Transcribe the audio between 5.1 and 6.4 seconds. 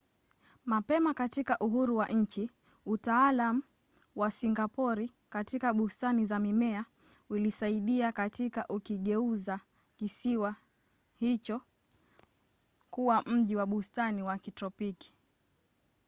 katika bustani za